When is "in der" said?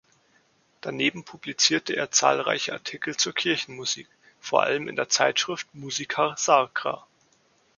4.87-5.09